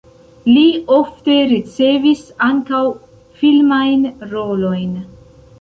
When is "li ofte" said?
0.53-1.35